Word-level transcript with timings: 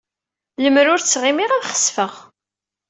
Lemmer 0.63 0.87
ur 0.93 0.99
ttɣimiɣ, 1.01 1.51
ad 1.53 1.65
xesfeɣ. 1.73 2.13